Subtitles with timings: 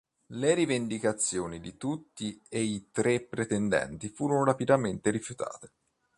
[0.31, 5.73] Le rivendicazioni di tutti e tre i pretendenti furono rapidamente rifiutate.